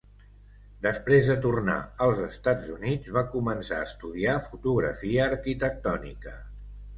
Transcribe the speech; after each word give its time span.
Després 0.85 1.27
de 1.31 1.35
tornar 1.43 1.75
als 2.05 2.21
Estats 2.27 2.71
Units, 2.77 3.11
va 3.19 3.23
començar 3.35 3.77
a 3.83 3.91
estudiar 3.91 4.39
fotografia 4.47 5.29
arquitectònica. 5.29 6.35